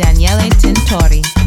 Daniele 0.00 0.48
Tintori. 0.56 1.39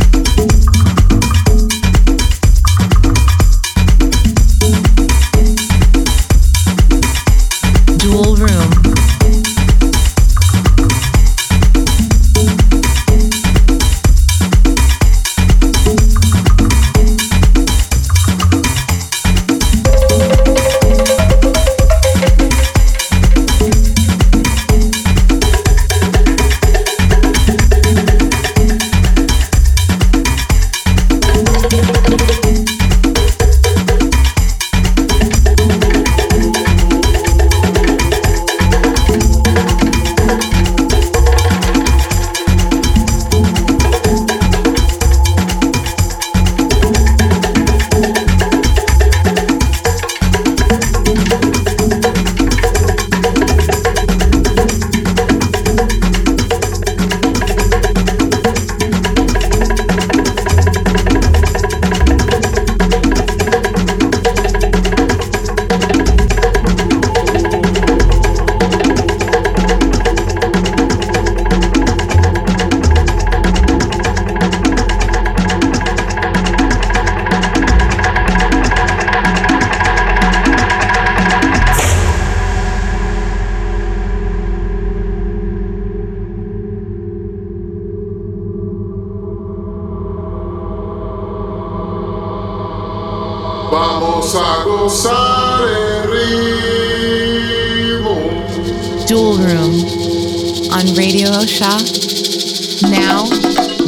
Now, 103.03 103.25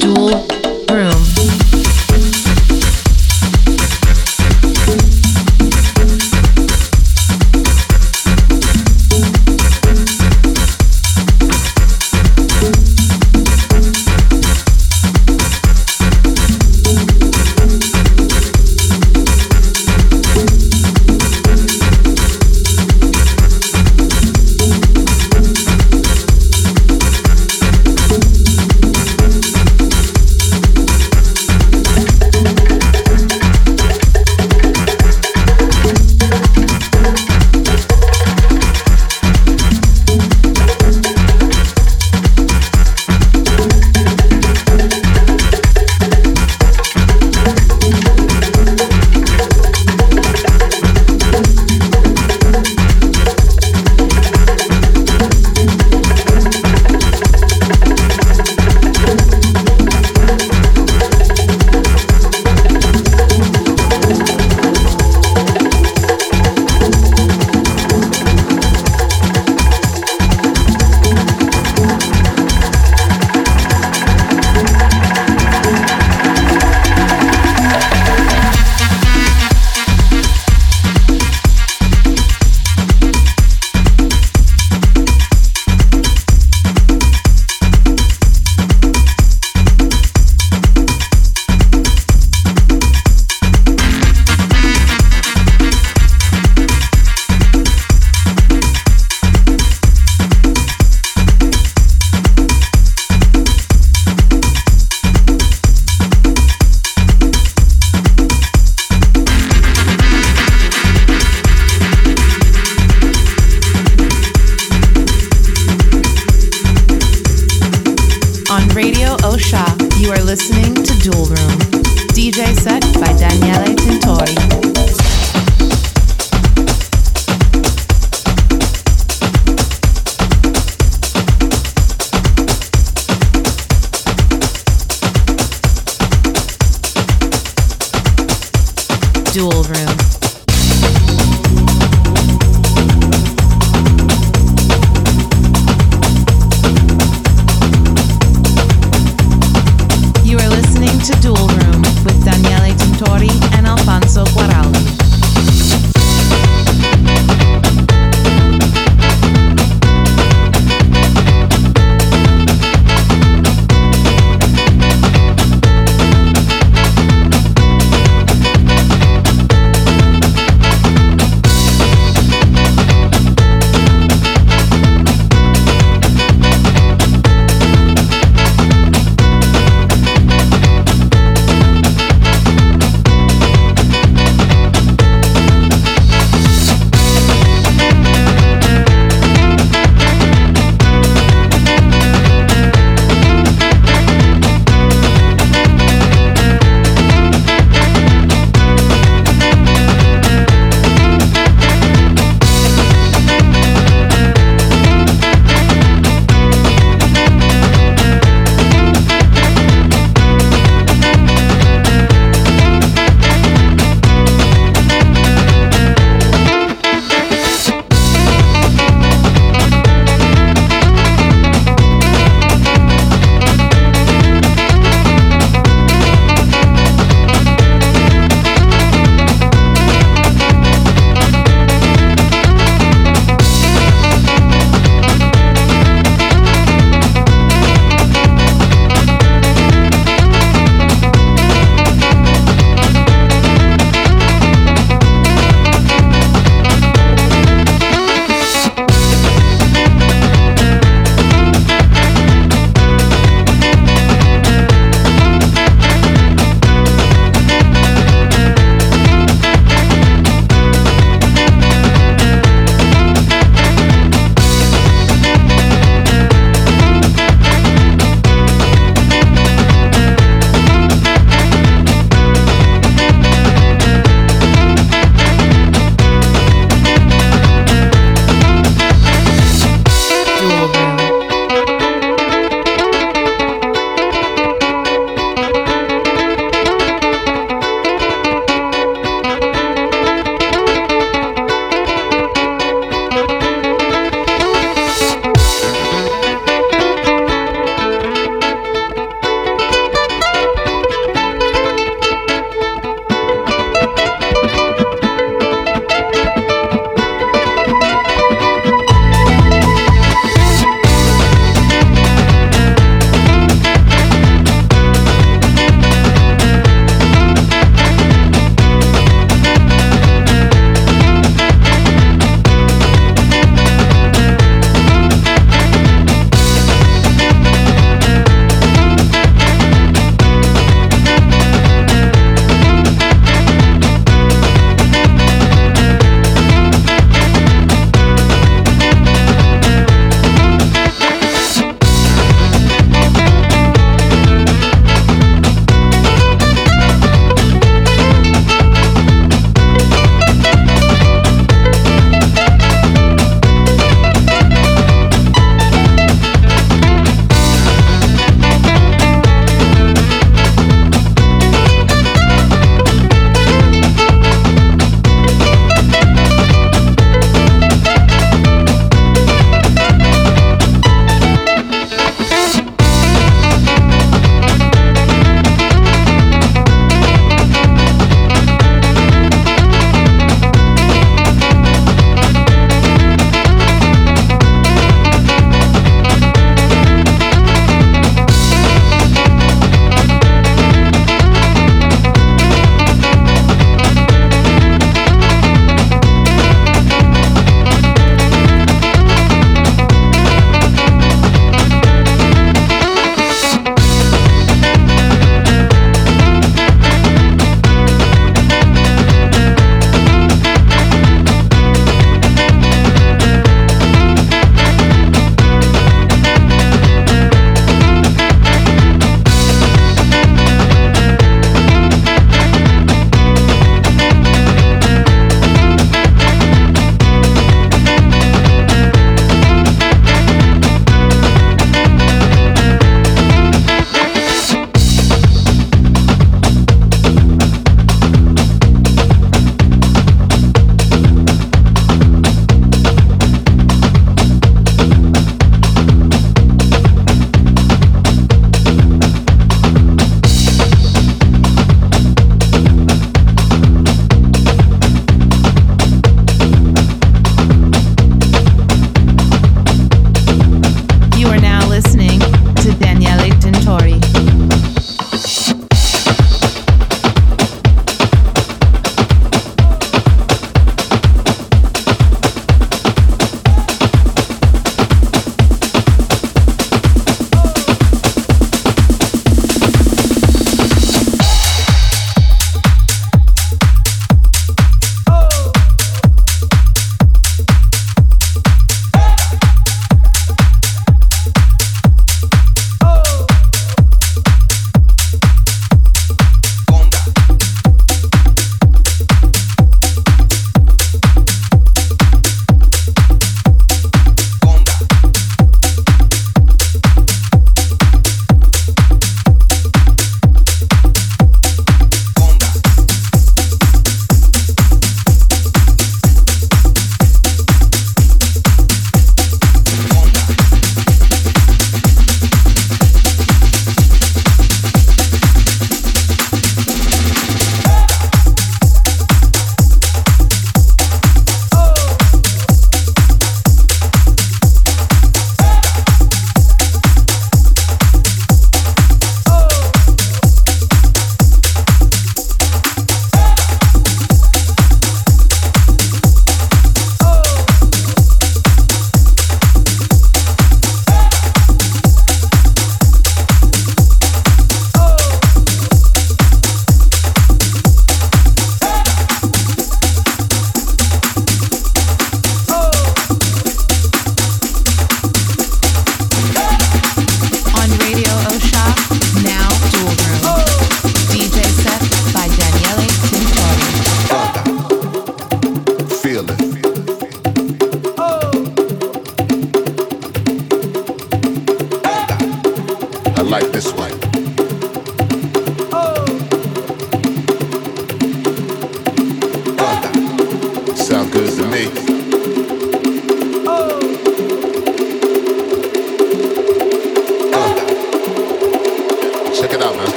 Dual 0.00 0.63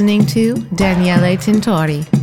listening 0.00 0.24
to 0.24 0.54
Daniele 0.74 1.36
Tintori. 1.36 2.19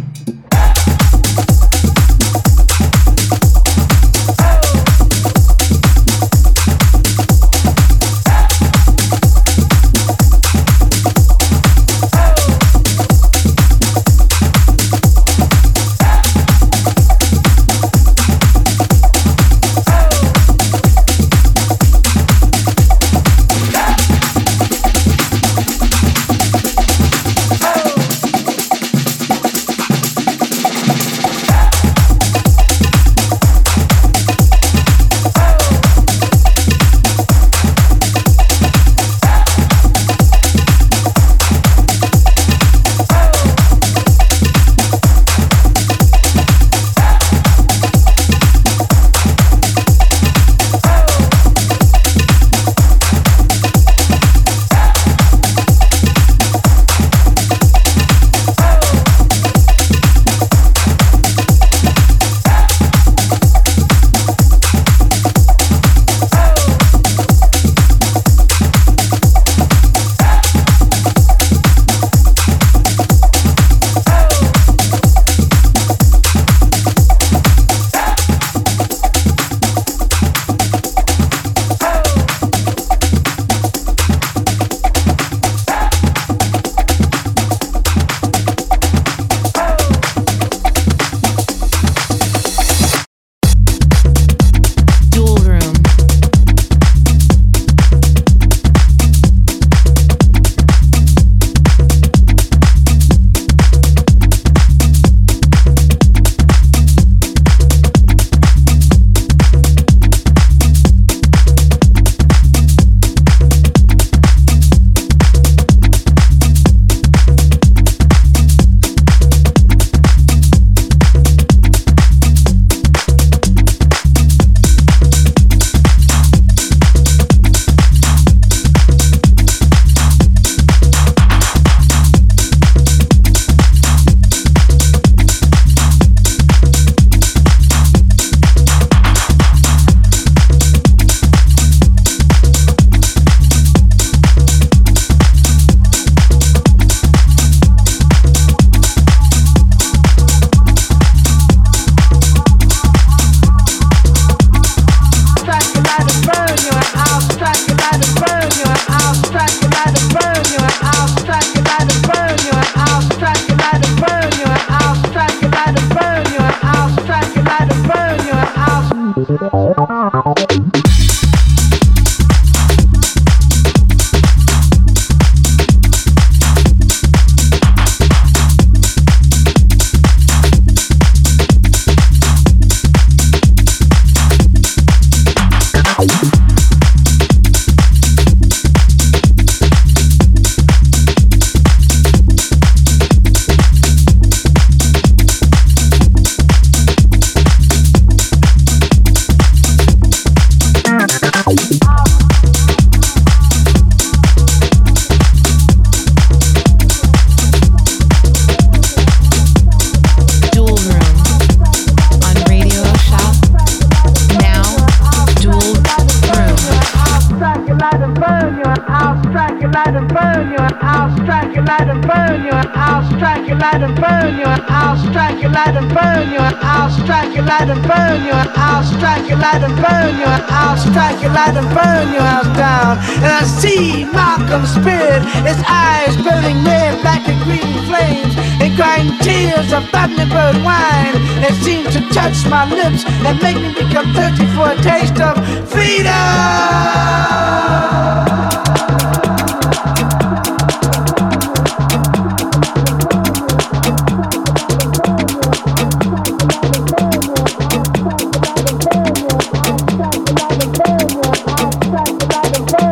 darling. 262.43 262.86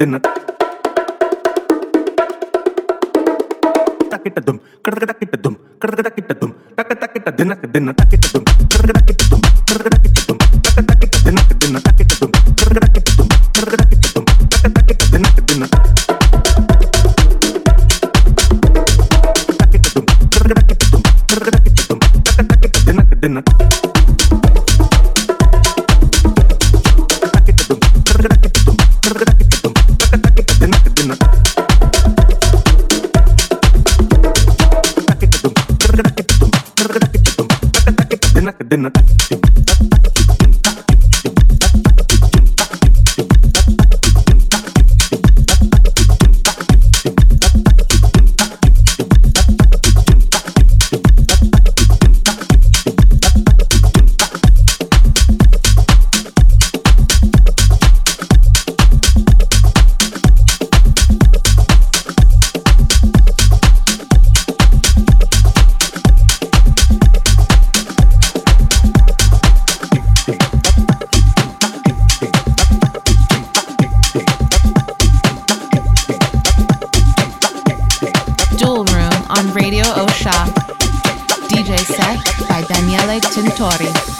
in 0.00 0.16
the 0.16 0.20
takita 4.08 4.40
dum, 4.40 4.56
krakata 4.80 5.12
kita 5.12 5.36
dum, 5.36 5.54
krakata 5.76 6.10
kita 6.10 6.32
dum, 6.40 6.50
takata 6.72 7.06
kita 7.12 7.30
dinaka 7.36 7.66
dinaka 7.68 8.04
kita 8.08 8.26
dum, 8.32 8.44
krakata 8.48 9.00
kita 9.04 9.24
dinner 38.70 38.92
Set 81.76 82.48
by 82.48 82.62
Daniele 82.62 83.20
Tintori. 83.20 84.19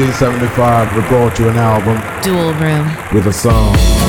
1975, 0.00 0.96
we 0.96 1.02
brought 1.08 1.38
you 1.38 1.48
an 1.50 1.56
album. 1.58 2.00
Dual 2.22 2.54
Room. 2.54 2.86
With 3.12 3.26
a 3.26 3.32
song. 3.32 3.99